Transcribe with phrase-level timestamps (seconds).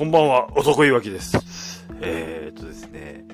[0.00, 1.36] こんばんは、男いわきです。
[2.00, 3.26] えー、っとですね、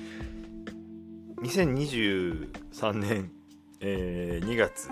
[1.41, 3.31] 2023年、
[3.79, 4.89] えー、2月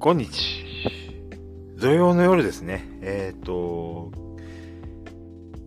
[0.00, 0.64] 25日、
[1.76, 4.10] 土曜の夜ですね、えー、っと、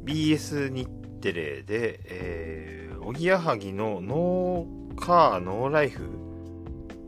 [0.04, 0.86] BS 日
[1.22, 6.10] テレで、えー、おぎやはぎのノーカーノーライフ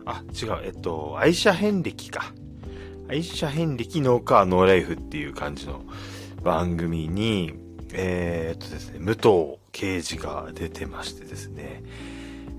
[0.06, 2.32] あ、違う、えっと、愛車遍歴か。
[3.10, 5.82] 愛車遍歴ノーカーノーライフっていう感じの
[6.44, 7.54] 番組に、
[7.92, 11.84] えー、っとですね、武藤刑事が出てましてですね、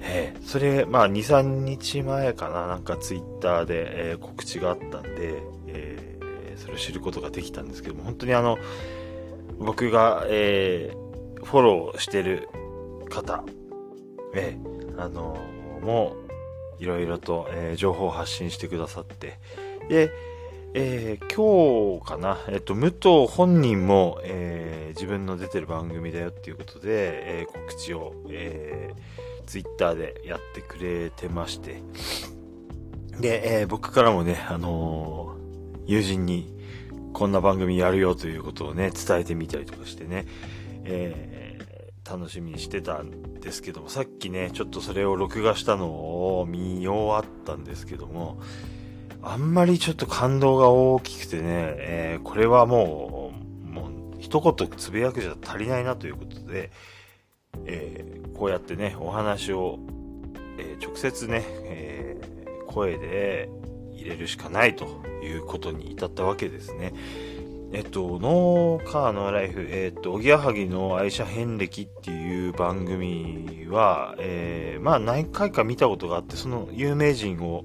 [0.00, 8.58] えー、それ、まあ、2、3日前かな、なんかツイッターで、えー、告知があったんで、えー、それを知ることができたんですけども、本当にあの、
[9.60, 12.48] 僕が、えー、フォローしてる
[13.08, 13.44] 方、
[14.34, 15.38] えー、あの
[15.80, 16.16] も
[16.78, 19.38] う、いろいろと、えー、情報を発信してくださって、
[19.88, 20.10] で、
[20.72, 31.82] えー、今日かな、えっと、武藤本人も、えー、自分の出てる番組だよっていうことで、えー、告知を、えー、ツイッターでやってくれてまして、
[33.20, 35.36] で、えー、僕からもね、あの、
[35.86, 36.54] 友人に
[37.12, 40.26] こんな番組やるよということをね、伝えてみたりとかしてね、
[40.84, 45.88] えー、楽しみにしてたんですけども、さっきね、ちょっとそれを録画したの
[46.38, 48.38] を見終わったんですけども、
[49.22, 53.32] あんまりちょっと感動が大きくてね、えー、これはも
[53.64, 56.70] う、もう一言つぶやくじゃ足りないなということで、
[57.66, 59.78] えー、こうやってね、お話を、
[60.58, 62.20] えー、直接ね、え
[62.66, 63.50] 声で
[63.92, 66.94] 入れるしかないということに至ったわけですね。
[67.72, 77.64] えっと、ノーカーのライフ、えっと、おぎやはぎの愛車遍歴っていう番組は、え、まあ何回か見たことがあって、その有名人を、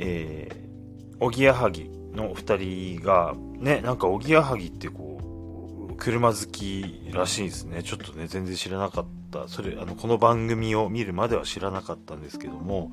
[0.00, 7.82] えー、おぎやはぎの二人が、ね、なんかおぎやはぎってこう、車好きらしいですね。
[7.82, 9.46] ちょっとね、全然知らなかった。
[9.46, 12.92] それ、あの、この番組を見るまでは知らなかったんですけども、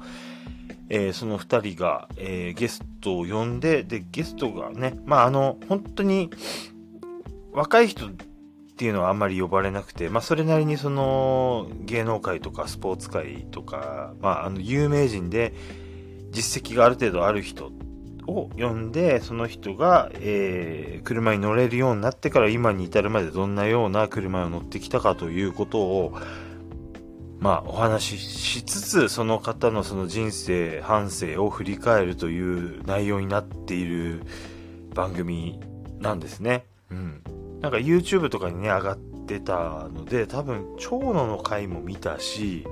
[0.90, 6.30] えー、その二人が、えー、ゲストを呼んで、で、ゲストがね、まあ、あの、本当に、
[7.54, 8.10] 若い人っ
[8.78, 15.54] ていうのはあんまり呼ばれなくて、まあ、それなりにその、芸能界とかスポーツ界とか、まあ、あの、有名人で、
[16.38, 17.72] 実績がある程度ある人
[18.28, 26.14] を呼んで、その人が、えー、車に乗れるようになってから今に至るまでどんなような車を乗ってきたかということを、
[27.40, 34.22] まあ、お話ししつつ、その方のその人生、半生を振り返るという内容になっている
[34.94, 35.60] 番組
[36.00, 36.66] なんですね。
[36.92, 37.24] うん。
[37.62, 42.68] なんか YouTube とかにね、上がってたので、多分、長野の回も見たし、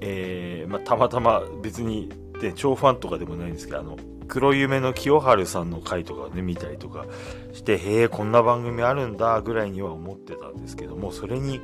[0.00, 3.96] えー、まあ、たまたま別にで、超ファンとかでもないんですけど、あの、
[4.28, 7.06] 黒夢の清春さんの回とかね、見たりとか
[7.52, 11.60] して、へえ、こんな番組あるんだ、ぐらいには思ってたんですけども、それに、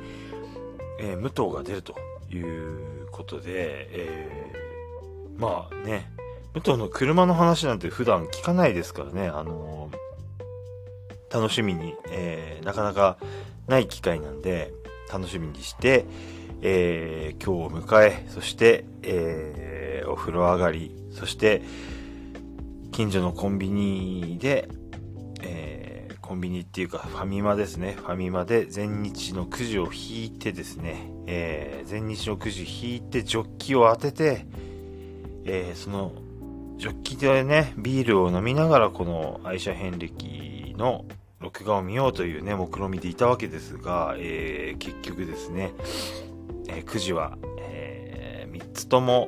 [0.99, 1.95] えー、武藤が出ると
[2.31, 6.11] いうことで、えー、まあね、
[6.53, 13.17] 武藤の車の話なんて普段聞かないですからね、あのー、楽しみに、え、なかなか
[13.67, 14.73] ない機会なんで、
[15.11, 16.05] 楽しみにして、
[16.61, 19.74] え、今日を迎え、そして、えー
[20.15, 21.61] お風呂上がり、そして、
[22.93, 24.69] 近所のコンビニで、
[25.41, 27.97] えー、コンビニっていうかファミマですね。
[27.97, 34.45] ファミマで全日のくじを引いてですね、えー、全日のくじ引いてジョッキを当てて、
[35.43, 36.13] えー、その、
[36.77, 41.03] ジョッキでね、ビールを飲みながらこの愛車遍歴の
[41.41, 45.73] 録画を見ようというね、目論見でいたわけですが、えー、結局ですね、
[46.69, 49.27] えー、くじは、えー、3つとも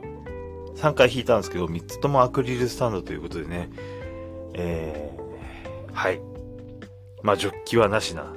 [0.77, 3.69] 3回引いたんですけど、3つともアクリルスタンドということでね、
[4.53, 6.21] えー、はい。
[7.23, 8.31] まあ、ジョッキはなしな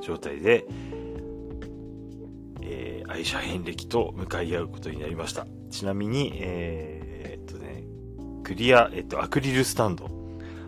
[0.00, 0.64] 状態で、
[2.62, 5.44] えー、愛車遍歴と向かい合うことになりました。
[5.70, 7.82] ちなみに、えー、っとね、
[8.44, 10.08] クリア、えっと、アクリルスタンド。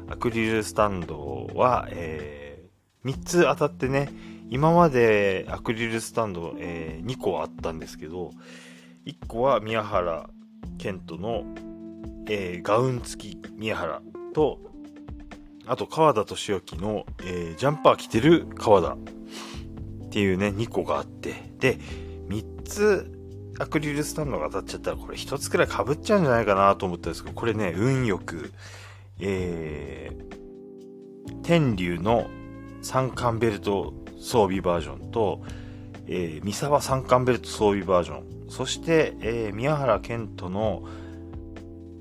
[0.08, 4.10] アクリルスタンドは、えー、3つ当たってね、
[4.50, 8.32] 今までアクリルスタンド、えー、2個あったんですけど、
[9.06, 10.28] 1個は宮原
[10.78, 11.44] ケントの、
[12.28, 14.02] えー、ガウン付き宮原
[14.34, 14.58] と、
[15.66, 18.98] あと川田敏之の、えー、ジャンパー着てる川田っ
[20.10, 21.78] ていうね、2個があって、で、
[22.28, 23.10] 3つ
[23.58, 28.52] アクリルスタンドが当たっちゃったら、これ1つくらい被っちゃうんじゃないかなと思ったんですけど、これね、運よく、
[29.20, 32.26] えー、天竜の
[32.82, 35.42] 三冠ベルト装備バージョンと、
[36.06, 40.84] えー、三沢三冠ベルト装備バージョン、そして、えー、宮原健人の、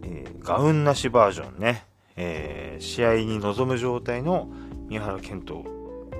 [0.03, 1.85] えー、ガウンなしバージョンね、
[2.15, 4.49] えー、試合に臨む状態の、
[4.87, 5.63] 宮原健人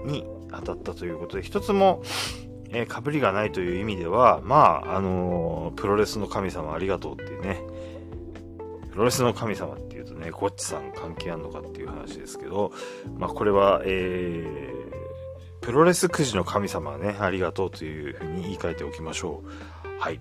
[0.06, 2.02] に当たったということで、一つも、
[2.70, 7.62] えー、被りがないという意味では、まあ、あのー、プロレスの神様ありがとうっていうね、
[8.92, 12.72] プロレスの神様っていうとね、ゴッチさん関係あんのかっていう話ですけど、
[13.18, 15.03] まあ、これは、えー、
[15.64, 20.02] プロレスくじの神様はね、ありがとうというふうに言い換えておきましょう。
[20.02, 20.20] はい。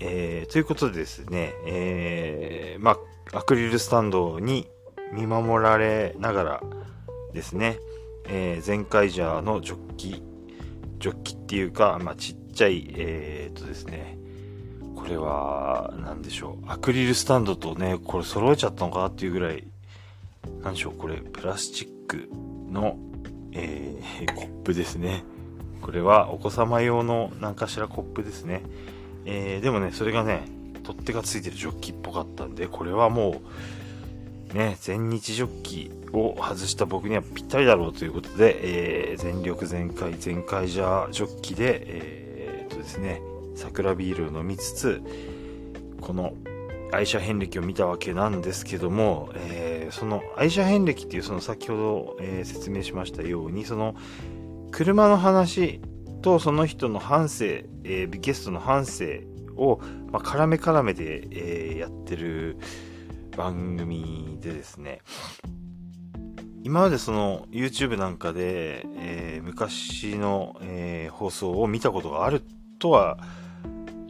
[0.00, 2.96] えー、ということでですね、えー、ま
[3.32, 4.66] あ、アクリルスタンドに
[5.12, 6.62] 見守られながら
[7.32, 7.78] ですね、
[8.26, 10.22] えー、ゼンカイジャーのジョッキ、
[10.98, 14.18] ジョッキっていうか、まあ、ちっちゃい、えー、っとですね、
[14.96, 19.62] これは、何でしょう、アクリルスタンドとね、これ揃えちゃったのかなっていうぐらい、
[20.64, 22.28] 何でしょう、これ、プラスチック
[22.72, 22.98] の、
[23.52, 25.24] えー、 コップですね。
[25.82, 28.62] これはお子様用の何かしらコップですね。
[29.24, 30.42] えー、でもね、それがね、
[30.82, 33.40] 取っ手がついてるジョッキっぽかったんで、これはも
[34.54, 43.20] う、ね、全日ジョッキを外した僕にはぴったりだろうということで、えー、全力全開、全開ジャージョッキで、えー、とですね、
[43.54, 45.02] 桜ビールを飲みつつ、
[46.00, 46.34] この
[46.92, 53.94] 愛車遍歴を見たわけなんですけども、えー、その愛車遍歴っていうその先ほど、えー、説明しましたように、その
[54.70, 55.80] 車の話
[56.22, 59.26] とその人の半生、えー、ゲストの半生
[59.56, 62.58] を、まあ、絡め絡めで、えー、やってる
[63.36, 65.00] 番組でですね、
[66.62, 72.42] 今までその YouTube なんかで、えー、昔の、えー、放送を見たことがある
[72.78, 73.18] とは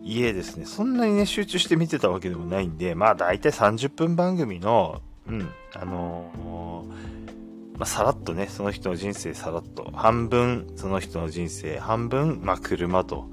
[0.03, 13.31] いえですね、そんなにね、集中して見てたわけでもないんで、まあ大体30分番組の、うん、あのー、まあ、さらっとね、その人の人生さらっと、半分その人の人生、半分、まあ車と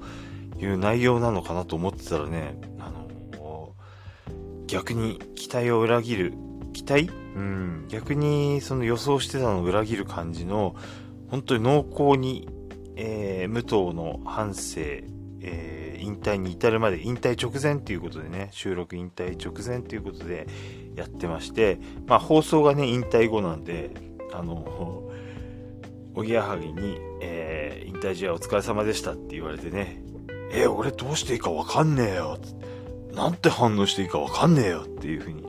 [0.58, 6.34] いう内容なのかなと思ってたらね、あのー、逆に期待を裏切る
[6.72, 7.10] 期待？
[7.34, 10.74] うん、逆にその予想してたのを裏切る感じの、
[11.30, 12.48] 本当に濃厚に、
[12.96, 15.04] えー、武藤の半生、
[15.40, 20.48] えー、引退に至るまで、引退直前ということでね、収録引退直前ということで
[20.98, 23.90] やってまして、まあ放送がね、引退後なんで、
[24.32, 25.08] あの、
[26.14, 30.02] おぎやはぎに、えー、引退試合お疲れ様でしたって言われてね、
[30.50, 32.38] えー、俺どうしていいかわかんねえよ。
[33.14, 35.44] なんて反応していいかわかんねえよっていうふうに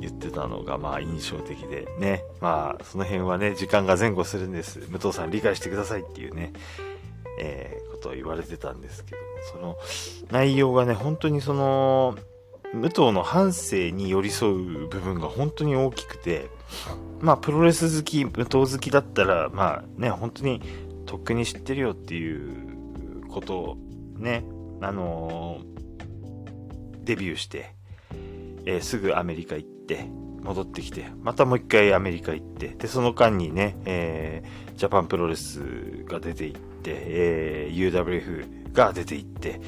[0.00, 2.24] 言ってたのがまあ印象的でね。
[2.40, 4.80] まあその辺はね、時間が前後するんです。
[4.88, 6.52] 武藤さん理解してくださいっていうね、
[7.38, 9.18] えー、ことを言われてたんですけど、
[9.52, 9.76] その
[10.30, 12.16] 内容がね、本当にその、
[12.74, 16.48] 武藤の半生に寄り添う部分が本当に大きくて、
[17.20, 20.62] まあプロレス好き、武藤好きだったら、まあね、本当に
[21.06, 23.76] とっくに知ってるよっていうことを
[24.16, 24.44] ね、
[24.80, 27.74] あのー、デビューして、
[28.64, 30.08] えー、すぐアメリカ行って、
[30.42, 35.60] 戻ってきて、またもう一回アメリカ行って、で、その間にね、えー、ジャパンプロレス
[36.04, 39.60] が出て行って、えー、UWF が出て行って、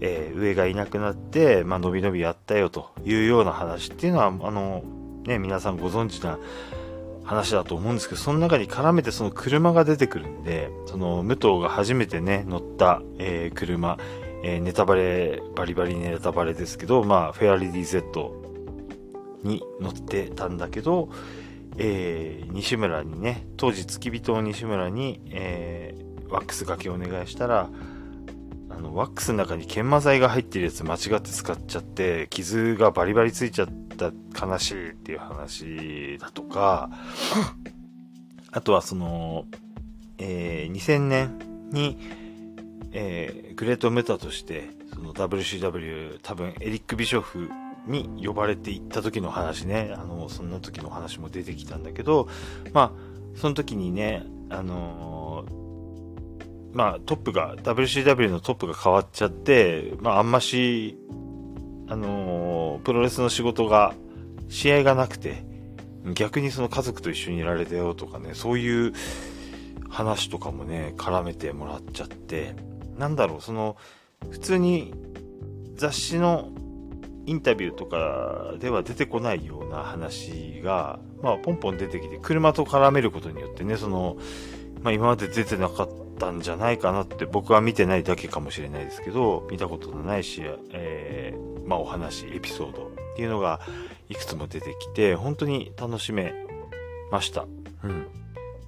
[0.00, 4.82] えー、上がいなくなって、まあ、伸び伸びやったよというような話っていうのは、あの、
[5.24, 6.38] ね、皆さんご存知な
[7.24, 13.98] 話だと思うんですけど、その中に絡めてその車が出てくるんで、その武藤が初めてね、乗った、えー、車、
[14.42, 18.32] えー、ネタバレ、バリバリネタバレですけど、まあ、フェアリディ Z
[19.42, 21.10] に乗ってたんだけど、
[21.76, 27.68] えー、西村にね、当時付き人の西村に、えー、ワックス掛けお願いしたら、
[28.98, 34.10] ワックスの中に研磨剤が入ってるやつ間違って使っちゃって、傷がバリバリついちゃった
[34.46, 36.90] 悲しいっていう話だとか、
[38.50, 39.44] あとはその、
[40.18, 41.38] えー、2000年
[41.70, 41.96] に、
[42.90, 47.50] えー、グレートメタとして、その WCW、多分エリック・ビショフ
[47.86, 52.28] に呼ばれていった時の話ね、あの、そんな時の話も出てきたんだけど、
[52.72, 55.27] まあ、その時にね、あのー、
[56.72, 60.98] まあ、トップが、WCW のトップが変わっちゃって、まあ、あんまし、
[61.88, 63.94] あのー、プロレスの仕事が、
[64.48, 65.44] 試合がなくて、
[66.14, 68.92] 逆にその家族と一緒にいられたよとかね、そういう
[69.88, 72.54] 話とかもね、絡めてもらっちゃって、
[72.96, 73.76] なんだろう、その、
[74.30, 74.94] 普通に
[75.76, 76.50] 雑誌の
[77.26, 84.16] インタビューとかでは出てこないような話が、まあ、ポンポン出てきて、車と絡めることによってね、その、
[84.82, 93.60] まあ、今まで出てなかったんじゃないかなって僕は見てないだけかもしれないですけど、見たことのないし、えー、まあ、お話、エピソードっていうのが
[94.08, 96.34] いくつも出てきて、本当に楽しめ
[97.10, 97.46] ました。
[97.84, 98.06] うん。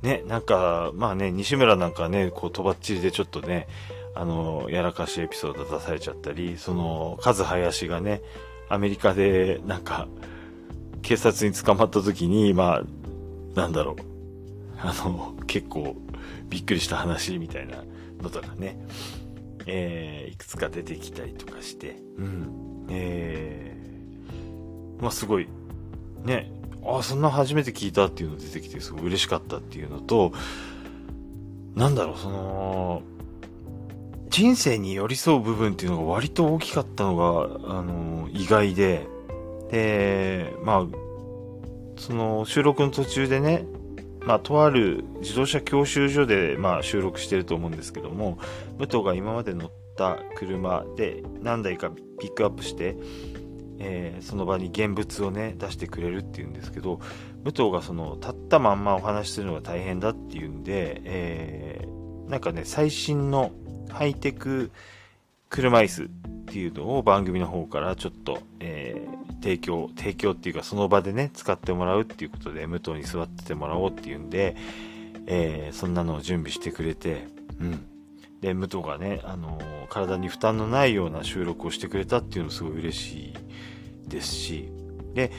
[0.03, 3.69] ね、なんか、まあね、西村なんかね、こう、とばっちりでちょっとね、
[4.15, 8.23] あの、やらかしエピソード出されちゃったり、その、カズハヤシがね、
[8.69, 10.09] アメリカで、なんか、
[11.03, 12.85] 警察に捕まった時に、まあ、
[13.55, 13.97] なんだろう。
[14.83, 15.97] あの、結構
[16.49, 17.85] びっくりした話みたいな
[18.23, 18.79] のとかね、
[19.67, 22.87] えー、いくつか出てきたりとかして、うん。
[22.91, 25.49] えー、まあすごい、
[26.25, 26.51] ね、
[26.85, 30.33] あ、そんな初めて聞いたっていうの出てきてすごい嬉しかったっていうのと、
[31.75, 33.03] なんだろう、その、
[34.29, 39.07] 人生に寄り添う部分っていうのが割と大きかったのが、あの、意外で、
[39.71, 40.87] で、まあ、
[41.97, 43.65] その収録の途中でね、
[44.25, 48.39] まあ、とある自動車教習所で、まあ、収録してると思うんですけども、
[48.79, 52.97] 武藤が今まで乗った車で何台かピックアップして、
[53.79, 57.01] えー、その場に現物をね、出してくれるっていうんですけど、
[57.45, 63.53] 武藤がその、立ったまんまお話しするのが大変だっていうんで、えー、なんかね、最新の
[63.89, 64.71] ハイテク
[65.49, 66.09] 車椅子っ
[66.47, 74.57] ていうのを番組の方からちょっと、えー、提供、提供っていうかその場でね、使ってもらうっていうことで、武藤に座っててもらおうっていうんで、
[75.27, 77.29] えー、そんなのを準備してくれて、
[77.61, 77.87] うん。
[78.41, 83.35] で、武藤がね、あのー、体に負担のないような収録をしてくれたっていうのすごい嬉し
[84.07, 84.71] いですし、
[85.15, 85.31] で、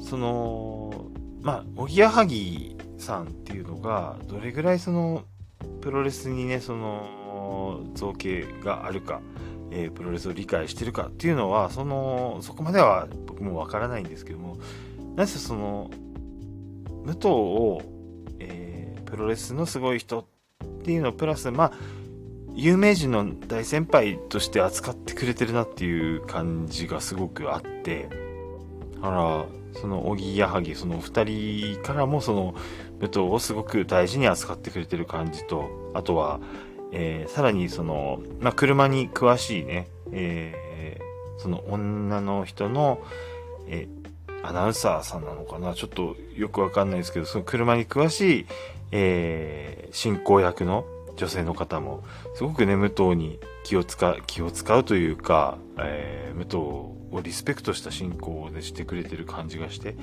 [0.00, 1.06] その、
[1.42, 5.24] まあ、おぎやはぎさんっていうのが、どれぐらいその、
[5.80, 9.20] プロレスにね、その、造形があるか、
[9.74, 14.58] えー、プロレスを理解してるかっていうのは、その、そこまでは僕もわからないんですけども、
[15.16, 15.90] なぜその、
[17.04, 17.82] 武藤を、
[18.38, 20.24] えー、プロレスのすごい人っ
[20.84, 21.72] ていうのプラス、まあ、
[22.54, 28.10] 有名人の大先輩として扱ってくれてるなっていう感じがすごくあって、
[29.00, 29.46] あら、
[29.80, 32.54] その、小木やはぎ、その二人からもその、
[33.00, 36.40] 武藤をすごく大事に扱ってくれてる感じと、あとは、
[36.92, 43.02] えー、さらにその、まあ、車に詳しいね、えー、その女の人の、
[43.66, 45.74] えー、アナウンサーさんなのかな？
[45.74, 48.46] ちょっとよくわかんないですけど、その車に詳しい、
[48.90, 50.84] えー、進行役の
[51.16, 52.02] 女性の方も、
[52.34, 59.94] すごくね、武藤に気を使う、気を使うというか、えー、武藤をリスペクトした進行でしてくれてる感じがして、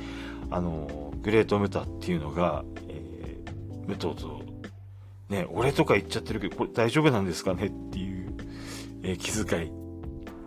[0.51, 4.38] あの、グレートムタっていうのが、えー、武藤と
[5.29, 8.33] ね、俺とか言っちゃってるけど、これ大丈夫なんですかねっていう、
[9.03, 9.71] えー、気遣い、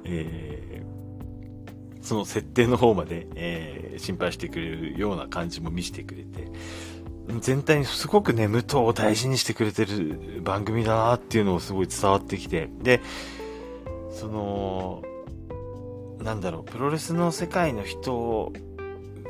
[0.04, 6.48] えー、その設定の方まで、えー、心配してくれるような感じも見せてくれて、
[7.40, 13.00] 全体にすごくね、無糖を大事にしてくれてる番組だなっていうのをすごい伝わってきて、で、
[14.10, 15.02] その、
[16.20, 18.52] なんだろう、プロレスの世界の人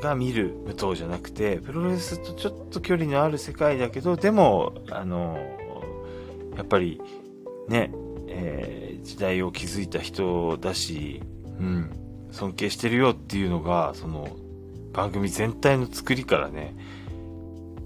[0.03, 5.37] が見る武藤じゃなくて、プロレスとちょっと距離のある世界だけど、でも、あの、
[6.57, 7.01] やっぱり、
[7.69, 7.91] ね、
[8.27, 11.23] えー、時代を築いた人だし、
[11.59, 11.91] うん、
[12.31, 14.37] 尊敬してるよっていうのが、その、
[14.91, 16.75] 番組全体の作りからね、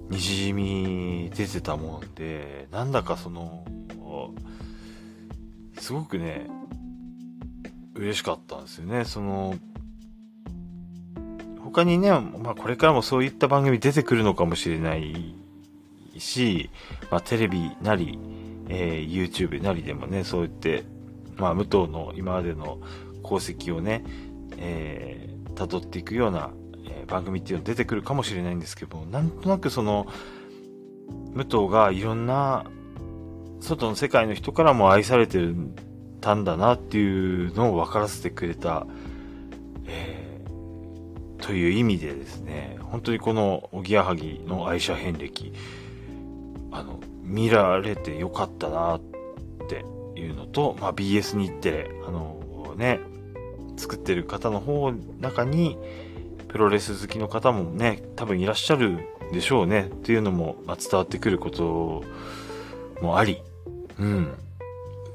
[0.09, 3.63] にじみ出てたもんで、なんだかその、
[5.79, 6.47] すごくね、
[7.93, 9.05] 嬉しかったんですよね。
[9.05, 9.55] その、
[11.77, 15.35] 他にね、まあこれからもそういった番組出てくるのかもしれない
[16.17, 16.71] し、
[17.11, 18.17] まあテレビなり、
[18.67, 20.85] えー、YouTube なりでもね、そう言って、
[21.35, 22.79] まあ武藤の今までの
[23.23, 24.03] 功績をね、
[24.57, 26.49] えー、辿っていくような、
[26.87, 30.07] えー、番組っていうの出てくるかもしれないんですけどなんとなくその、
[31.35, 32.65] 武藤がいろんな
[33.59, 35.39] 外の世界の人からも愛されて
[36.21, 38.87] たんだなっていうのを分からせてくれた、
[39.85, 40.16] えー
[41.41, 45.53] という意味でですね、本当にこのおぎやはぎの愛車遍歴、
[46.71, 49.01] あの、見られてよかったなっ
[49.69, 49.85] て
[50.19, 52.99] いうのと、まあ、BS 日テレ、あのね、
[53.75, 55.77] 作ってる方の方中に、
[56.47, 58.99] プロレス好きの方もね、多分いらっしゃる
[59.31, 62.03] でしょうね、っていうのも、ま、伝わってくること
[63.01, 63.41] もあり、
[63.99, 64.33] うん。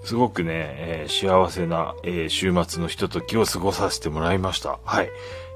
[0.04, 4.80] すごくね、えー、幸せな、えー、週末のひとときを過ごさせてもらいました。
[4.84, 5.10] はい。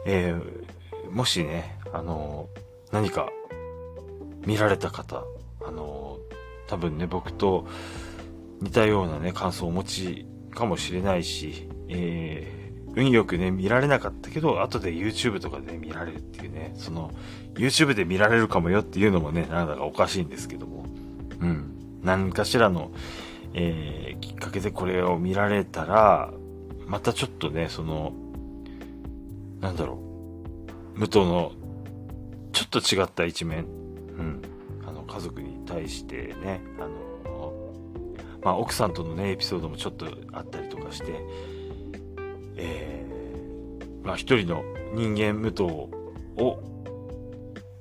[0.08, 3.28] えー、もしね、あのー、何か
[4.46, 5.24] 見られた方、
[5.64, 7.66] あのー、多分ね、僕と
[8.60, 17.10] 似たようなね、感想をお持ちかもしれないし、えー、運よくね、見られなかったけど、後で YouTube とかで、見られるっていうね、その、
[17.54, 20.84] YouTube で見られるかもよっていうのもね、なんだかおかしいんですけども、
[21.40, 21.72] うん。
[22.02, 22.92] 何かしらの、
[23.54, 26.32] えー、きっかけでこれを見られたら、
[26.86, 28.12] またちょっとね、その、
[29.60, 29.98] なんだろ
[30.96, 31.52] う、武藤の
[32.52, 34.42] ちょっと違った一面、うん、
[34.86, 37.62] あの、家族に対してね、あの、
[38.42, 41.20] まあ、奥さんとのね、エピソードもちょっとあったりとかして、
[42.56, 44.62] えー、まあ、一人の
[44.94, 46.60] 人間武藤を、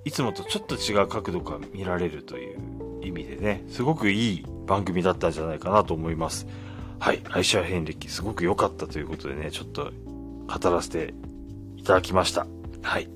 [0.03, 2.75] いつもとちょっと違う角度から見られるという、
[3.07, 6.47] 意味でね、すごくいい番組だったんじゃないかなと思います。
[6.99, 9.91] はい、愛車遍歴すごく良かったということでね、ちょっと
[10.47, 11.13] 語らせて
[11.85, 12.47] ただきました。
[12.81, 13.07] はい。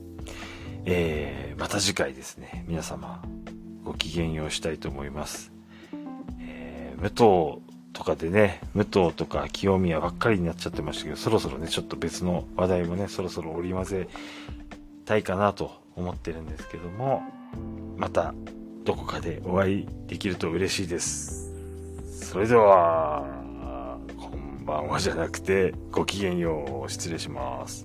[0.85, 3.23] えー、また次回ですね、皆様、
[3.83, 5.51] ごきげんようしたいと思います。
[6.39, 14.07] えー、武藤とかでね、武藤とか清宮ばっかりになっちゃってましたけど、そろそろね、ちょっと別の話題もね、そろそろ織り交ぜ
[15.05, 17.23] たいかなと思ってるんですけども、
[17.97, 18.35] また
[18.85, 21.51] どこかでお会いできると嬉しいです。
[22.21, 23.25] それでは、
[24.15, 26.91] こんばんはじゃなくて、ごきげんよう。
[26.91, 27.83] 失礼します。